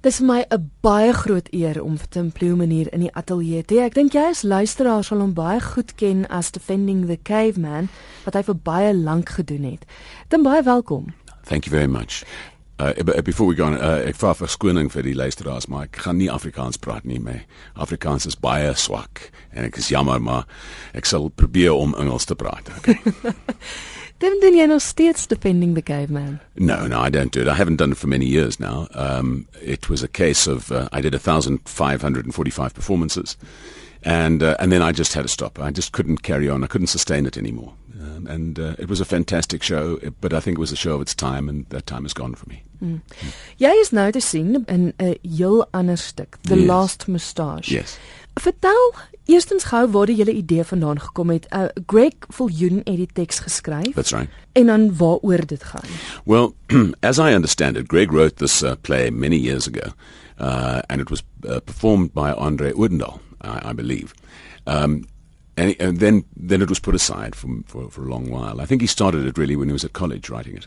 [0.00, 3.74] Dis vir my 'n baie groot eer om Tim Plewman hier in die ateljee te
[3.74, 3.84] hê.
[3.84, 7.88] Ek dink jy as luisteraar sal hom baie goed ken as Defending the Caveman
[8.24, 9.84] wat hy vir baie lank gedoen het.
[10.28, 11.12] Tim baie welkom.
[11.44, 12.24] Thank you very much.
[12.78, 16.16] Uh, before we go on, uh, ek vra verskoning vir die luisteraars, maar ek gaan
[16.16, 17.44] nie Afrikaans praat nie mee.
[17.74, 20.46] Afrikaans is baie swak en ek is jammer, maar
[20.94, 22.72] ek sal probeer om Engels te praat.
[22.78, 22.96] Okay.
[24.20, 26.40] Tim, doen jy nog steeds defending the caveman?
[26.54, 27.48] No, no, I don't do it.
[27.48, 28.86] I haven't done it for many years now.
[28.92, 33.38] Um, it was a case of uh, I did 1,545 performances,
[34.02, 35.58] and uh, and then I just had to stop.
[35.58, 36.62] I just couldn't carry on.
[36.62, 37.72] I couldn't sustain it anymore.
[38.00, 40.96] Um, and uh, it was a fantastic show, but I think it was a show
[40.96, 42.62] of its time, and that time is gone for me.
[42.82, 43.00] Mm.
[43.60, 46.68] Jy is nou te sien in 'n heel ander stuk, The yes.
[46.68, 47.70] Last Moustache.
[47.70, 47.98] Yes.
[48.40, 51.46] Vertel eerstens gou waar die hele idee vandaan gekom het.
[51.50, 53.94] Uh, Greg Viljoen het die teks geskryf.
[53.94, 54.30] That's right.
[54.52, 55.88] En dan waaroor dit gaan.
[56.24, 56.52] Well,
[57.10, 59.92] as I understand it, Greg wrote this uh, play many years ago,
[60.40, 64.12] uh, and it was uh, performed by Andre Oudendal, I, I believe.
[64.66, 65.04] Um,
[65.60, 68.60] and, and, then then it was put aside for, for, for a long while.
[68.60, 70.66] I think he started it really when he was at college writing it.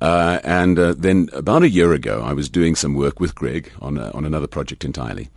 [0.00, 3.70] Uh, and uh, then about a year ago, I was doing some work with Greg
[3.80, 5.28] on a, on another project entirely,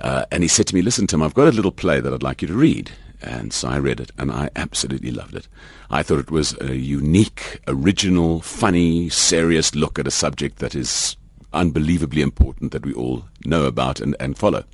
[0.00, 2.22] uh, and he said to me, "Listen, Tim, I've got a little play that I'd
[2.22, 2.90] like you to read."
[3.22, 5.46] And so I read it, and I absolutely loved it.
[5.90, 11.16] I thought it was a unique, original, funny, serious look at a subject that is
[11.52, 14.64] unbelievably important that we all know about and, and follow.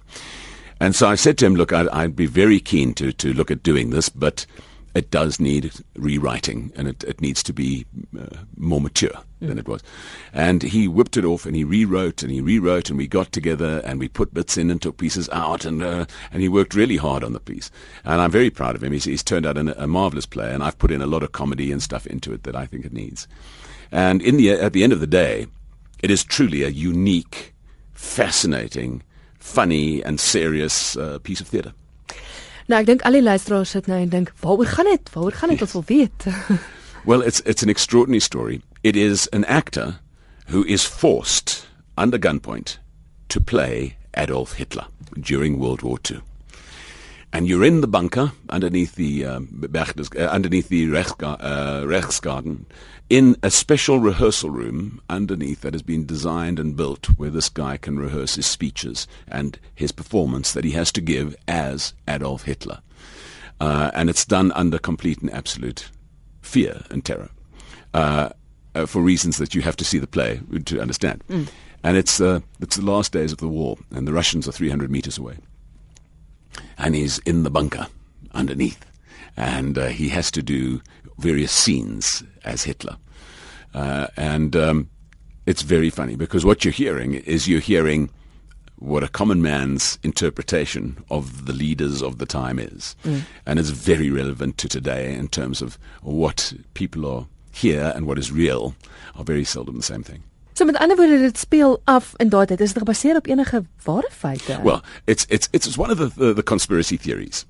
[0.81, 3.51] And so I said to him, look, I'd, I'd, be very keen to, to look
[3.51, 4.45] at doing this, but
[4.95, 7.85] it does need rewriting and it, it needs to be
[8.19, 9.11] uh, more mature
[9.43, 9.49] mm.
[9.49, 9.83] than it was.
[10.33, 13.83] And he whipped it off and he rewrote and he rewrote and we got together
[13.85, 16.97] and we put bits in and took pieces out and, uh, and he worked really
[16.97, 17.71] hard on the piece.
[18.05, 18.93] And I'm very proud of him.
[18.93, 21.33] He's, he's turned out an, a marvelous player and I've put in a lot of
[21.33, 23.29] comedy and stuff into it that I think it needs.
[23.93, 25.47] And in the, at the end of the day,
[26.03, 27.55] it is truly a unique,
[27.93, 29.03] fascinating,
[29.47, 31.73] funny and serious uh, piece of theatre.
[32.67, 35.13] Nou ek dink al die luisteraars sit nou en dink waaroor gaan dit?
[35.15, 35.63] Waaroor gaan dit?
[35.63, 36.27] Ons wil weet.
[37.09, 38.61] well, it's it's an extraordinary story.
[38.83, 40.01] It is an actor
[40.51, 42.79] who is forced under gunpoint
[43.29, 44.87] to play Adolf Hitler
[45.21, 46.21] during World War II.
[47.37, 52.65] And you're in the bunker underneath the um, uh, underneath the Rechtsga- uh, Rechtsgarden
[53.11, 57.77] in a special rehearsal room underneath that has been designed and built where this guy
[57.77, 62.81] can rehearse his speeches and his performance that he has to give as Adolf Hitler.
[63.61, 65.91] Uh, and it's done under complete and absolute
[66.41, 67.29] fear and terror
[67.93, 68.31] uh,
[68.75, 71.23] uh, for reasons that you have to see the play to understand.
[71.29, 71.49] Mm.
[71.85, 74.91] And it's, uh, it's the last days of the war, and the Russians are 300
[74.91, 75.37] meters away.
[76.79, 77.87] And he's in the bunker
[78.33, 78.85] underneath
[79.37, 80.81] and uh, he has to do
[81.19, 82.97] various scenes as Hitler.
[83.75, 84.91] Uh, and um,
[85.45, 88.11] it's very funny because what you're hearing is you're hearing
[88.79, 92.95] what a common man's interpretation of the leaders of the time is.
[93.05, 93.23] Mm.
[93.47, 98.19] And it's very relevant to today in terms of what people are here and what
[98.19, 98.75] is real
[99.15, 100.23] are very seldom the same thing.
[100.57, 103.59] So met ander woorde dit speel af in daai tyd is dit gebaseer op enige
[103.85, 104.57] ware feite.
[104.65, 107.45] Well, it's it's it's one of the the, the conspiracy theories.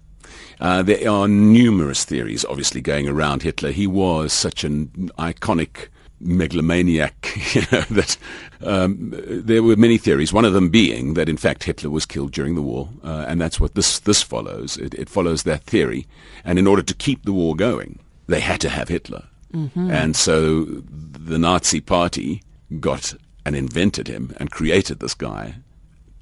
[0.60, 3.70] Uh, there are numerous theories, obviously, going around Hitler.
[3.70, 8.16] He was such an iconic megalomaniac you know, that
[8.64, 10.32] um, there were many theories.
[10.32, 13.40] One of them being that, in fact, Hitler was killed during the war, uh, and
[13.40, 14.78] that's what this this follows.
[14.78, 16.06] It, it, follows that theory,
[16.44, 19.90] and in order to keep the war going, they had to have Hitler, mm-hmm.
[19.92, 22.42] and so the Nazi Party
[22.80, 25.56] got and invented him and created this guy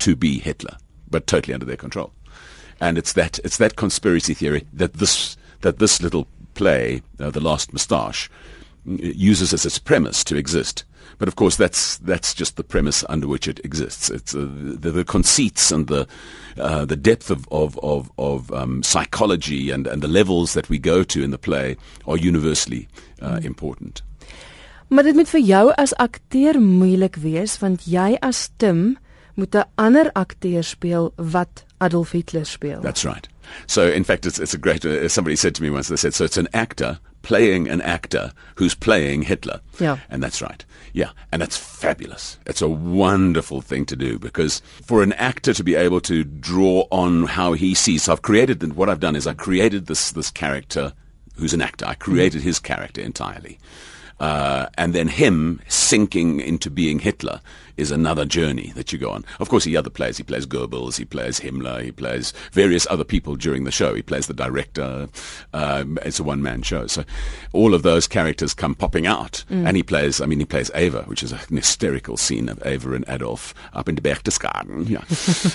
[0.01, 0.77] to be Hitler,
[1.11, 2.13] but totally under their control
[2.81, 7.41] and it's that it's that conspiracy theory that this that this little play, uh, The
[7.41, 8.31] Last Moustache,
[8.85, 10.85] uses as its premise to exist.
[11.19, 14.11] But of course, that's that's just the premise under which it exists.
[14.11, 16.07] It's uh, the, the, conceits and the
[16.59, 20.79] uh, the depth of of of, of um, psychology and and the levels that we
[20.79, 21.77] go to in the play
[22.07, 22.89] are universally
[23.23, 23.45] uh, mm.
[23.45, 24.03] important.
[24.95, 28.97] Maar dit moet vir jou as akteur moeilik wees want jy as Tim
[29.35, 32.81] moet 'n ander akteur speel wat Adolf Hitler speel.
[32.81, 33.29] That's right.
[33.67, 36.15] So in fact it's it's a great uh, somebody said to me once they said
[36.15, 39.61] so it's an actor playing an actor who's playing Hitler.
[39.81, 39.97] Yeah.
[40.11, 40.65] And that's right.
[40.93, 42.39] Yeah, and it's fabulous.
[42.47, 46.87] It's a wonderful thing to do because for an actor to be able to draw
[46.91, 50.13] on how he sees so I've created and what I've done is I created this
[50.13, 50.93] this character
[51.37, 51.85] who's an actor.
[51.85, 53.59] I created his character entirely.
[54.21, 57.41] Uh, and then him sinking into being Hitler
[57.77, 59.25] is another journey that you go on.
[59.41, 60.17] Of course, he other plays.
[60.17, 63.95] He plays Goebbels, he plays Himmler, he plays various other people during the show.
[63.95, 65.09] He plays the director.
[65.53, 67.05] Um, it's a one-man show, so
[67.53, 69.67] all of those characters come popping out, mm.
[69.67, 70.21] and he plays.
[70.21, 73.89] I mean, he plays Ava, which is an hysterical scene of Ava and Adolf up
[73.89, 75.05] in the Berchtesgaden, yeah,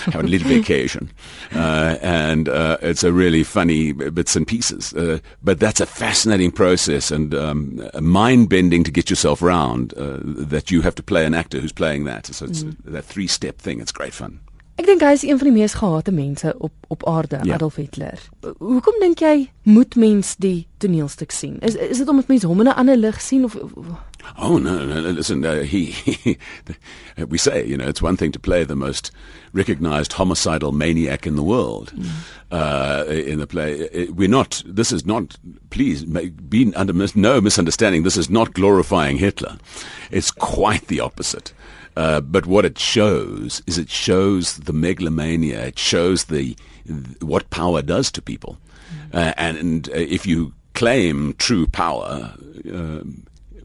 [0.12, 1.10] having a little vacation,
[1.54, 4.92] uh, and uh, it's a really funny bits and pieces.
[4.94, 9.94] Uh, but that's a fascinating process and um, mind-bending to get yourself around.
[9.94, 12.09] Uh, that you have to play an actor who's playing that.
[12.32, 12.76] So it's mm.
[12.84, 13.80] that three-step thing.
[13.80, 14.40] It's great fun.
[14.80, 17.54] Ek dink hy is een van die mees gehate mense op op aarde, ja.
[17.54, 18.18] Adolf Hitler.
[18.58, 21.58] Hoekom dink jy moet mens die toneelstuk sien?
[21.60, 23.86] Is is dit omdat mense hom in 'n ander lig sien of, of
[24.38, 25.44] Oh no, no, no listen.
[25.44, 26.38] Uh, he, he,
[27.28, 29.10] we say, you know, it's one thing to play the most
[29.52, 31.92] recognized homicidal maniac in the world.
[31.94, 32.06] Mm.
[32.50, 34.62] Uh, in the play, we're not.
[34.66, 35.38] This is not.
[35.70, 38.02] Please, be under no misunderstanding.
[38.02, 39.56] This is not glorifying Hitler.
[40.10, 41.52] It's quite the opposite.
[42.00, 45.66] Uh, but what it shows is it shows the megalomania.
[45.66, 46.56] It shows the
[47.20, 49.14] what power does to people, mm.
[49.14, 52.32] uh, and, and uh, if you claim true power,
[52.72, 53.00] uh,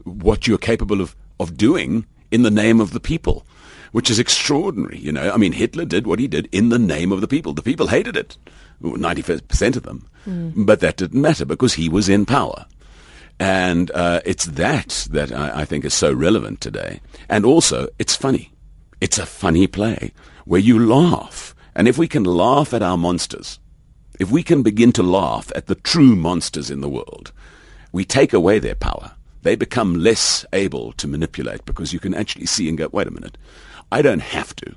[0.04, 3.46] what you're capable of of doing in the name of the people,
[3.92, 4.98] which is extraordinary.
[4.98, 7.54] You know, I mean, Hitler did what he did in the name of the people.
[7.54, 8.36] The people hated it,
[8.82, 10.52] ninety percent of them, mm.
[10.66, 12.66] but that didn't matter because he was in power.
[13.38, 17.00] And uh, it's that that I, I think is so relevant today.
[17.28, 18.52] And also, it's funny.
[19.00, 20.12] It's a funny play
[20.44, 21.54] where you laugh.
[21.74, 23.58] And if we can laugh at our monsters,
[24.18, 27.32] if we can begin to laugh at the true monsters in the world,
[27.92, 29.12] we take away their power.
[29.42, 33.10] They become less able to manipulate because you can actually see and go, wait a
[33.10, 33.36] minute,
[33.92, 34.74] I don't have to.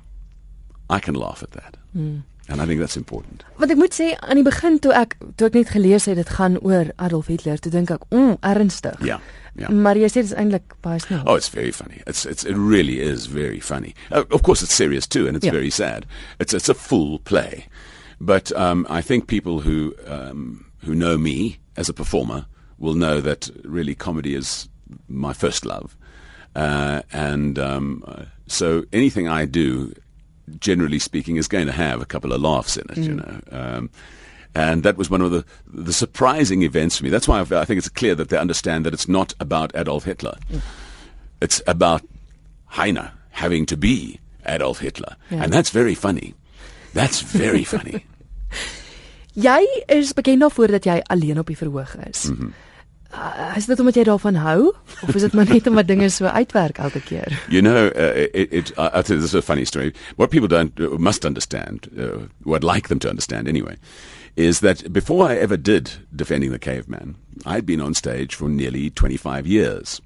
[0.88, 1.76] I can laugh at that.
[1.96, 2.22] Mm.
[2.50, 3.44] And I think that's important.
[3.62, 6.32] Wat ek moet sê aan die begin toe ek toe ek net gelees het dit
[6.34, 9.20] gaan oor Adolf Hitler, toe dink ek, "Mm, ernstig." Ja.
[9.54, 9.70] Ja.
[9.70, 11.28] Maar jy sê dit is eintlik baie snaaks.
[11.30, 12.02] Oh, it's very funny.
[12.06, 13.94] It's it's it really is very funny.
[14.10, 15.54] Uh, of course it's serious too and it's yeah.
[15.54, 16.06] very sad.
[16.38, 17.66] It's it's a full play.
[18.20, 22.46] But um, I think people who um, who know me as a performer
[22.78, 24.68] will know that really comedy is
[25.08, 25.96] my first love.
[26.54, 28.04] Uh, and um,
[28.46, 29.94] so anything I do
[30.58, 33.04] generally speaking, is going to have a couple of laughs in it, mm.
[33.04, 33.40] you know.
[33.50, 33.90] Um,
[34.54, 37.10] and that was one of the the surprising events for me.
[37.10, 40.36] That's why I think it's clear that they understand that it's not about Adolf Hitler.
[40.50, 40.60] Mm.
[41.40, 42.02] It's about
[42.72, 45.16] Heiner having to be Adolf Hitler.
[45.30, 45.44] Yeah.
[45.44, 46.34] And that's very funny.
[46.94, 48.04] That's very funny.
[49.34, 52.24] jy is bekend daarvoor dat jy alleen op die verhoog is.
[52.24, 52.52] Mm -hmm.
[53.14, 54.72] Uh, is dit omdat jy daarvan hou
[55.02, 57.40] of is dit maar net omdat dinge so uitwerk elke keer?
[57.48, 59.92] You know, uh, it, it think this is a funny story.
[60.16, 63.76] What people don't uh, must understand, uh, what I'd like them to understand anyway,
[64.36, 68.90] is that before I ever did defending the caveman, I'd been on stage for nearly
[68.90, 70.00] 25 years.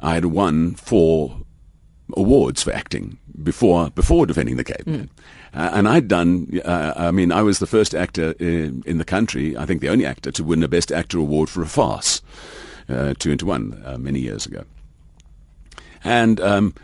[0.00, 1.38] I had won four
[2.16, 5.08] awards for acting before before defending the caveman.
[5.08, 5.08] Mm.
[5.54, 9.04] Uh, and I'd done, uh, I mean, I was the first actor in, in, the
[9.04, 12.22] country, I think the only actor, to win a Best Actor award for a farce,
[12.88, 14.64] uh, two into one, uh, many years ago.
[16.04, 16.74] And, um,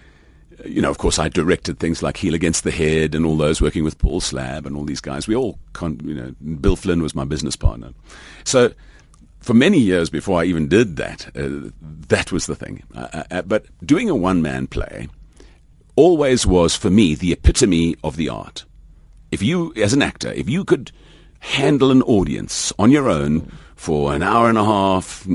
[0.65, 3.61] you know, of course, I directed things like Heel Against the Head and all those,
[3.61, 5.27] working with Paul Slab and all these guys.
[5.27, 7.93] We all, con- you know, Bill Flynn was my business partner.
[8.45, 8.73] So,
[9.41, 12.83] for many years before I even did that, uh, that was the thing.
[12.95, 15.09] Uh, uh, but doing a one man play
[15.99, 18.65] always was for me the epitome of the art.
[19.33, 20.93] If you, as an actor, if you could
[21.41, 25.27] handle an audience on your own for an hour and a half,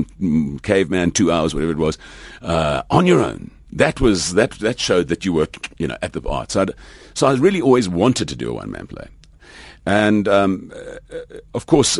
[0.62, 1.98] caveman, two hours, whatever it was,
[2.40, 6.14] uh, on your own, that was that that showed that you were, you know, at
[6.14, 6.52] the art.
[6.52, 6.70] So, I'd,
[7.12, 9.08] so I really always wanted to do a one man play,
[9.84, 11.98] and um, uh, of course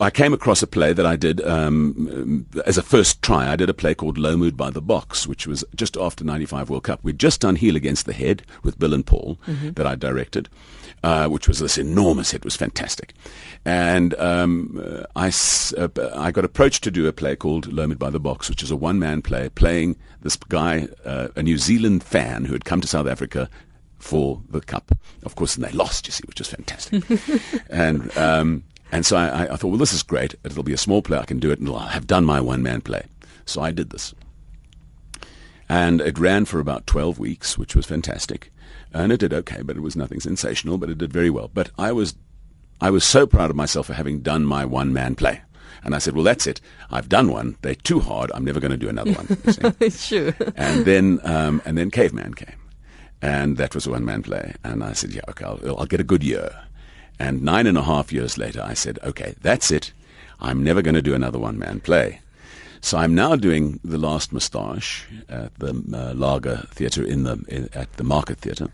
[0.00, 3.50] I came across a play that I did um, as a first try.
[3.50, 6.70] I did a play called Low Mood by the Box, which was just after 95
[6.70, 7.00] World Cup.
[7.02, 9.70] We'd just done Heel Against the Head with Bill and Paul mm-hmm.
[9.72, 10.48] that I directed,
[11.02, 12.42] uh, which was this enormous hit.
[12.42, 13.12] It was fantastic.
[13.64, 15.32] And um, I,
[15.76, 18.62] uh, I got approached to do a play called Low Mood by the Box, which
[18.62, 22.80] is a one-man play playing this guy, uh, a New Zealand fan who had come
[22.80, 23.50] to South Africa
[23.98, 24.92] for the cup.
[25.24, 27.02] Of course, and they lost, you see, which was fantastic.
[27.70, 30.34] and um, and so I, I, thought, well, this is great.
[30.44, 31.18] It'll be a small play.
[31.18, 33.04] I can do it, and I'll have done my one man play.
[33.44, 34.14] So I did this.
[35.68, 38.50] And it ran for about 12 weeks, which was fantastic.
[38.92, 41.50] And it did okay, but it was nothing sensational, but it did very well.
[41.52, 42.14] But I was,
[42.80, 45.42] I was so proud of myself for having done my one man play.
[45.84, 46.60] And I said, well, that's it.
[46.90, 47.56] I've done one.
[47.60, 48.32] They're too hard.
[48.34, 49.90] I'm never going to do another one.
[49.90, 50.34] sure.
[50.56, 52.56] And then, um, and then Caveman came.
[53.20, 54.54] And that was a one man play.
[54.64, 56.50] And I said, yeah, okay, I'll, I'll get a good year.
[57.18, 59.92] And nine and a half years later, I said, okay, that's it.
[60.40, 62.20] I'm never going to do another one man play.
[62.80, 67.68] So I'm now doing the last moustache at the uh, Laager Theatre in the in,
[67.74, 68.68] at the Market Theatre,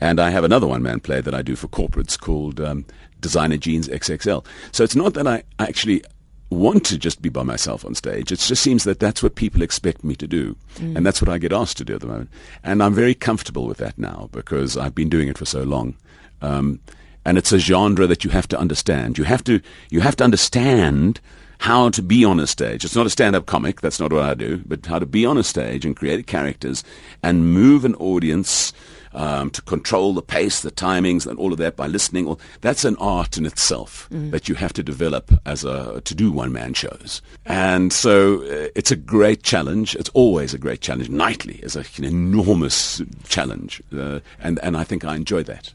[0.00, 2.84] and I have another one-man play that I do for corporates called um,
[3.20, 4.44] Designer Jeans XXL.
[4.72, 6.04] So it's not that I actually
[6.50, 8.32] want to just be by myself on stage.
[8.32, 10.56] It just seems that that's what people expect me to do.
[10.76, 10.96] Mm.
[10.96, 12.30] And that's what I get asked to do at the moment.
[12.64, 15.94] And I'm very comfortable with that now because I've been doing it for so long.
[16.40, 16.80] Um,
[17.28, 19.18] and it's a genre that you have to understand.
[19.18, 21.20] You have to, you have to understand
[21.58, 22.86] how to be on a stage.
[22.86, 23.82] It's not a stand-up comic.
[23.82, 26.82] That's not what I do, but how to be on a stage and create characters
[27.22, 28.72] and move an audience
[29.12, 32.24] um, to control the pace, the timings, and all of that by listening.
[32.24, 34.30] Well, that's an art in itself mm.
[34.30, 37.20] that you have to develop as a to do one man shows.
[37.44, 39.94] And so uh, it's a great challenge.
[39.96, 41.10] It's always a great challenge.
[41.10, 45.74] Nightly is a, an enormous challenge, uh, and and I think I enjoy that.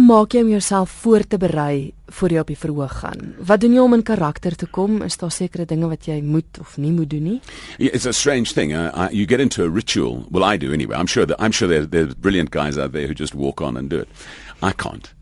[0.00, 3.34] Maak jy om jouself voor te berei voor jy op die verhoog gaan?
[3.38, 5.02] Wat doen jy om in karakter te kom?
[5.02, 7.40] Is daar sekere dinge wat jy moet of nie moet doen nie?
[7.78, 8.72] Yeah, it's a strange thing.
[8.72, 10.26] Uh, I, you get into a ritual.
[10.30, 10.96] Well, I do anyway.
[10.96, 13.76] I'm sure that I'm sure there, there's brilliant guys out there who just walk on
[13.76, 14.08] and do it.
[14.62, 15.12] I can't.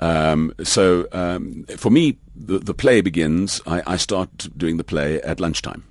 [0.00, 3.60] Um, so um, for me, the, the play begins.
[3.66, 5.84] I, I start doing the play at lunchtime.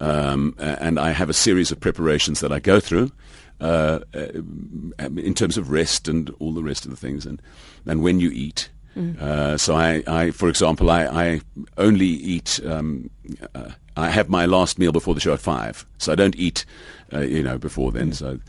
[0.00, 3.10] Um, and I have a series of preparations that I go through.
[3.60, 4.28] Uh, uh,
[5.16, 7.42] in terms of rest and all the rest of the things, and
[7.84, 8.70] and when you eat.
[8.96, 9.20] Mm.
[9.20, 11.40] Uh, so I, I, for example, I, I
[11.76, 12.58] only eat.
[12.64, 13.10] Um,
[13.54, 16.64] uh, I have my last meal before the show at five, so I don't eat,
[17.12, 18.12] uh, you know, before then.
[18.12, 18.14] Mm.
[18.14, 18.40] So,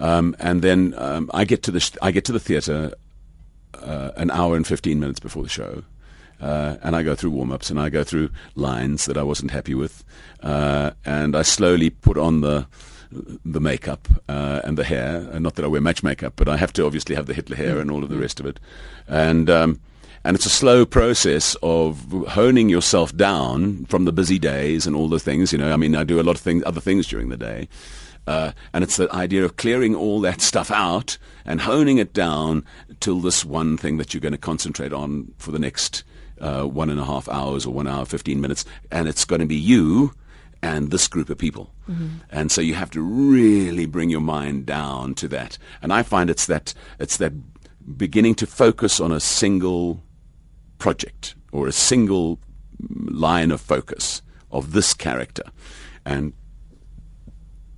[0.00, 2.92] um, and then um, I get to the I get to the theatre
[3.74, 5.84] uh, an hour and fifteen minutes before the show.
[6.40, 9.76] and I go through warm ups and I go through lines that I wasn't happy
[9.76, 10.02] with,
[10.42, 12.66] and I slowly put on the
[13.10, 15.28] the makeup uh, and the hair.
[15.32, 17.56] And not that I wear much makeup, but I have to obviously have the Hitler
[17.56, 18.60] hair and all of the rest of it.
[19.06, 19.80] And um,
[20.24, 25.08] and it's a slow process of honing yourself down from the busy days and all
[25.08, 25.52] the things.
[25.52, 27.68] You know, I mean, I do a lot of things, other things during the day.
[28.26, 32.62] Uh, and it's the idea of clearing all that stuff out and honing it down
[33.00, 36.04] till this one thing that you're going to concentrate on for the next
[36.40, 38.66] uh, one and a half hours or one hour, 15 minutes.
[38.90, 40.12] And it's going to be you
[40.62, 41.72] and this group of people.
[41.88, 42.06] Mm-hmm.
[42.30, 45.58] And so you have to really bring your mind down to that.
[45.82, 47.32] And I find it's that it's that
[47.96, 50.02] beginning to focus on a single
[50.78, 52.38] project or a single
[52.80, 55.44] line of focus of this character.
[56.04, 56.32] And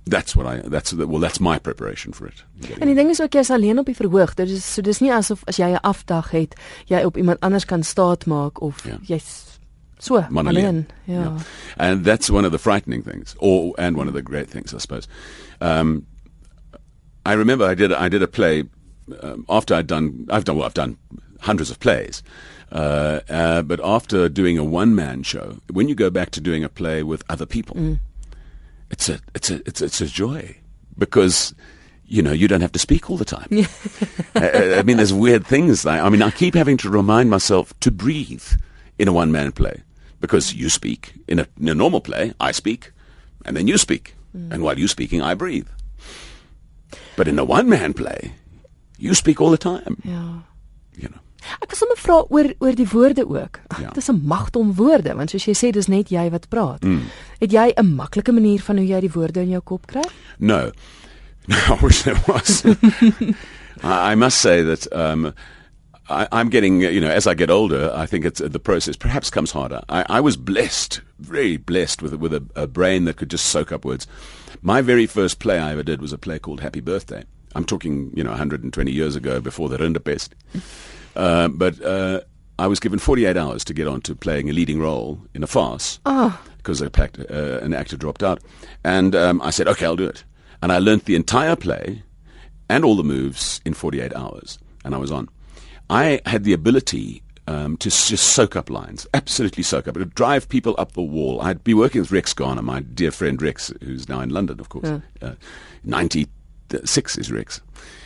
[0.05, 2.43] that's what I that's the, well that's my preparation for it.
[2.79, 4.33] En die ding is ook jy's alleen op die verhoog.
[4.33, 7.65] Dit is so dis nie asof as jy 'n afdag het, jy op iemand anders
[7.65, 8.97] kan staat maak of ja.
[9.01, 9.59] jy's
[10.01, 11.23] So, alleen, yeah.
[11.23, 11.39] yeah.
[11.77, 14.79] And that's one of the frightening things, or and one of the great things, I
[14.79, 15.07] suppose.
[15.61, 16.07] Um,
[17.23, 18.63] I remember I did I did a play
[19.21, 20.97] um, after I'd done I've done well I've done
[21.41, 22.23] hundreds of plays,
[22.71, 26.63] uh, uh, but after doing a one man show, when you go back to doing
[26.63, 27.99] a play with other people, mm.
[28.89, 30.57] it's a it's a it's it's a joy
[30.97, 31.53] because
[32.07, 33.47] you know, you don't have to speak all the time.
[34.35, 35.85] I, I, mean, there's weird things.
[35.85, 38.43] I mean, I keep having to remind myself to breathe
[38.99, 39.81] in a one man play
[40.21, 41.13] because you speak.
[41.27, 42.93] In a, in a normal play, I speak,
[43.45, 44.15] and then you speak.
[44.37, 44.51] Mm.
[44.53, 45.67] And while you're speaking, I breathe.
[47.17, 48.31] But in a one man play,
[48.97, 49.97] you speak all the time.
[50.05, 50.43] Ja.
[50.95, 51.19] You know.
[51.61, 53.59] Ek wil sommer vra oor oor die woorde ook.
[53.79, 53.89] Ja.
[53.89, 56.83] Dit is 'n magt om woorde, want soos jy sê, dis net jy wat praat.
[56.83, 57.01] Mm.
[57.39, 60.05] Het jy 'n maklike manier van hoe jy die woorde in jou kop kry?
[60.37, 60.71] No.
[61.47, 62.63] No, I wish there was.
[63.83, 65.33] I, I must say that um,
[66.11, 69.29] I, am getting, you know, as I get older, I think it's the process perhaps
[69.29, 69.81] comes harder.
[69.89, 73.71] I, I was blessed, very blessed with with a, a, brain that could just soak
[73.71, 74.07] up words.
[74.61, 77.23] My very first play I ever did was a play called Happy Birthday.
[77.55, 80.29] I'm talking, you know, 120 years ago before the Rinderpest.
[81.15, 82.21] Uh, but uh,
[82.57, 85.47] I was given 48 hours to get on to playing a leading role in a
[85.47, 85.99] farce
[86.57, 86.85] because oh.
[86.85, 88.41] uh, an actor dropped out.
[88.83, 90.23] And um, I said, okay, I'll do it.
[90.61, 92.03] And I learnt the entire play
[92.69, 95.27] and all the moves in 48 hours, and I was on.
[95.91, 99.97] I had the ability um, to just soak up lines, absolutely soak up.
[99.97, 101.41] It would drive people up the wall.
[101.41, 104.69] I'd be working with Rex Garner, my dear friend Rex, who's now in London, of
[104.69, 104.87] course.
[104.87, 104.99] Yeah.
[105.21, 105.33] Uh,
[105.83, 107.59] 96 is Rex.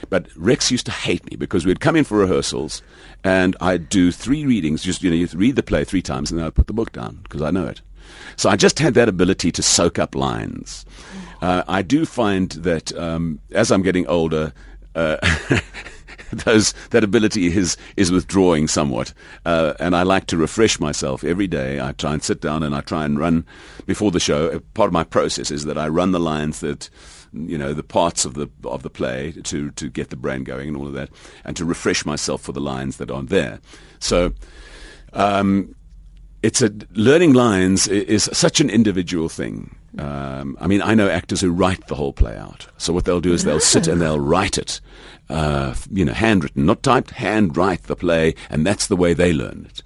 [0.10, 2.82] But Rex used to hate me because we'd come in for rehearsals
[3.24, 4.82] and I'd do three readings.
[4.82, 6.92] Just, you know, you read the play three times and then I'd put the book
[6.92, 7.82] down because I know it.
[8.36, 10.88] So I just had that ability to soak up lines.
[11.39, 14.54] Uh, I do find that um, as I'm getting older,
[14.96, 15.18] uh,
[16.46, 19.13] those that ability is is withdrawing somewhat.
[19.46, 21.79] Uh, and I like to refresh myself every day.
[21.79, 23.46] I try and sit down and I try and run
[23.86, 24.50] before the show.
[24.50, 26.89] Uh, part of my process is that I run the lines that
[27.34, 30.67] you know the parts of the of the play to to get the brain going
[30.67, 31.10] and all of that,
[31.44, 33.60] and to refresh myself for the lines that aren't there.
[34.00, 34.34] So.
[35.13, 35.75] Um,
[36.44, 39.75] it's a learning lines is such an individual thing.
[39.98, 42.68] Um, I mean, I know actors who write the whole play out.
[42.78, 44.82] So what they'll do is they'll sit and they'll write it,
[45.30, 49.68] uh, you know, handwritten, not typed, handwrite the play, and that's the way they learn
[49.70, 49.82] it.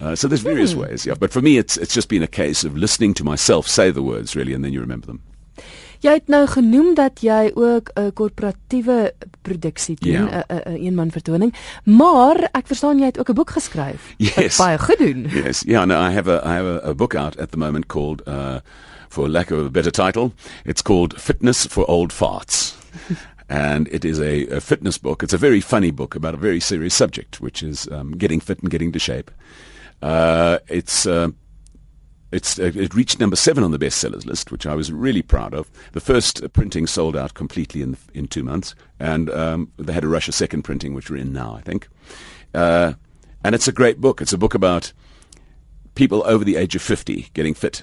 [0.00, 0.80] Uh, so there's various hmm.
[0.80, 1.14] ways, yeah.
[1.14, 4.02] But for me, it's it's just been a case of listening to myself say the
[4.02, 5.20] words really, and then you remember them.
[6.00, 9.12] Jy het nou genoem dat jy ook 'n korporatiewe
[9.42, 10.72] produksie doen, 'n yeah.
[10.72, 14.14] 'n eenman vertoning, maar ek verstaan jy het ook 'n boek geskryf.
[14.16, 14.56] Yes.
[14.56, 15.28] Baie goed doen.
[15.28, 15.62] Yes.
[15.66, 18.22] Yeah, no, I have a I have a, a book out at the moment called
[18.26, 18.60] uh
[19.10, 20.32] for lack of a better title,
[20.64, 22.76] it's called Fitness for Old Farts.
[23.48, 25.22] and it is a, a, fitness book.
[25.24, 28.60] It's a very funny book about a very serious subject, which is um, getting fit
[28.60, 29.30] and getting to shape.
[30.00, 31.28] Uh, it's uh,
[32.30, 35.52] it's uh, it reached number seven on the bestsellers list, which I was really proud
[35.52, 35.68] of.
[35.92, 40.08] The first printing sold out completely in in two months, and um, they had to
[40.08, 41.88] rush a second printing, which we're in now, I think.
[42.54, 42.94] Uh,
[43.42, 44.22] and it's a great book.
[44.22, 44.92] It's a book about
[45.96, 47.82] people over the age of fifty getting fit.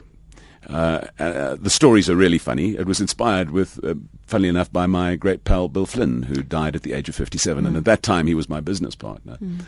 [0.69, 2.75] Uh, uh, the stories are really funny.
[2.75, 3.95] It was inspired with, uh,
[4.25, 7.63] funnily enough, by my great pal Bill Flynn, who died at the age of 57,
[7.63, 7.67] mm.
[7.67, 9.37] and at that time he was my business partner.
[9.41, 9.61] Mm.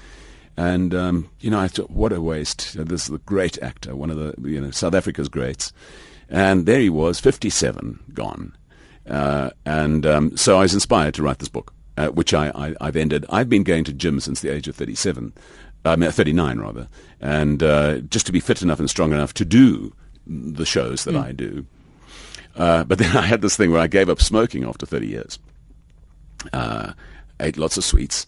[0.58, 2.76] And um, you know, I thought, what a waste!
[2.78, 5.72] This is a great actor, one of the you know South Africa's greats,
[6.28, 8.58] and there he was, 57, gone.
[9.10, 12.86] Uh, and um, so I was inspired to write this book, uh, which I, I,
[12.86, 13.26] have ended.
[13.30, 15.34] I've been going to gym since the age of 37,
[15.86, 16.90] I mean, 39 rather,
[17.22, 19.94] and uh, just to be fit enough and strong enough to do
[20.30, 21.24] the shows that mm.
[21.24, 21.66] I do.
[22.56, 25.40] Uh, but then I had this thing where I gave up smoking after 30 years.
[26.54, 26.94] Uh,
[27.42, 28.26] ate lots of sweets,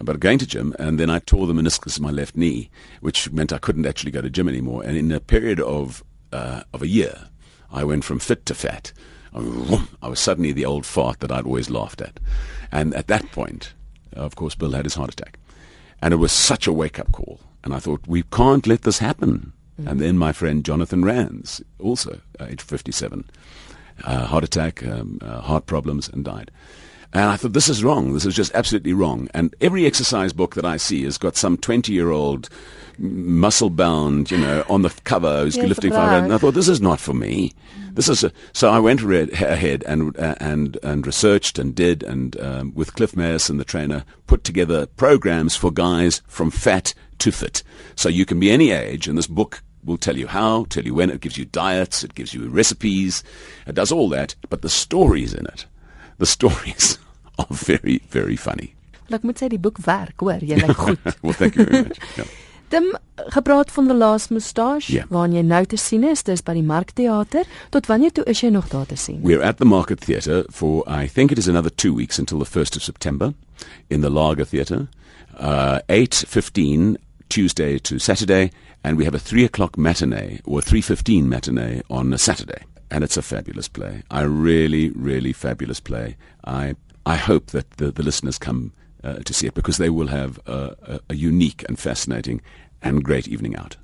[0.00, 2.70] but going to gym, and then I tore the meniscus in my left knee,
[3.00, 4.82] which meant I couldn't actually go to gym anymore.
[4.82, 7.28] And in a period of uh, of a year,
[7.70, 8.92] I went from fit to fat.
[9.34, 12.20] I was suddenly the old fart that I'd always laughed at.
[12.70, 13.74] And at that point,
[14.12, 15.38] of course, Bill had his heart attack.
[16.00, 17.40] And it was such a wake up call.
[17.64, 19.52] And I thought, we can't let this happen.
[19.80, 19.90] Mm.
[19.90, 23.24] And then my friend Jonathan Rands, also age 57,
[24.04, 26.50] uh, heart attack, um, uh, heart problems, and died.
[27.14, 28.12] And I thought, this is wrong.
[28.12, 29.28] This is just absolutely wrong.
[29.32, 32.48] And every exercise book that I see has got some 20 year old
[32.98, 36.24] muscle bound, you know, on the cover who's yes, lifting 500.
[36.24, 37.52] And I thought, this is not for me.
[37.92, 42.38] This is a, so I went ahead and, uh, and, and researched and did and,
[42.40, 47.62] um, with Cliff Mayerson, the trainer, put together programs for guys from fat to fit.
[47.94, 50.94] So you can be any age and this book will tell you how, tell you
[50.94, 53.22] when, it gives you diets, it gives you recipes,
[53.66, 55.66] it does all that, but the stories in it,
[56.18, 56.98] the stories
[57.38, 58.74] are very, very funny.
[59.12, 61.10] Ek moet sê die boek werk, hoor, jy lyk goed.
[61.22, 62.00] well, thank you very much.
[62.16, 62.32] Yeah.
[62.72, 62.86] Dim
[63.30, 65.04] gepraat van the last moustache yeah.
[65.12, 67.44] waar jy nou te sien is, dis by die Markteater.
[67.70, 69.20] Tot wanneer toe is jy nog daar te sien?
[69.22, 72.48] We're at the Market Theatre for I think it is another 2 weeks until the
[72.48, 73.34] 1st of September
[73.90, 74.88] in the Laager Theatre.
[75.36, 76.96] Uh 8:15
[77.28, 78.50] Tuesday to Saturday
[78.82, 82.62] and we have a 3 o'clock matinee or 3:15 matinee on a Saturday.
[82.90, 84.02] And it's a fabulous play.
[84.10, 86.16] I really, really fabulous play.
[86.44, 90.08] I I hope that the, the listeners come uh, to see it because they will
[90.08, 92.40] have a, a, a unique and fascinating
[92.82, 93.76] and great evening out.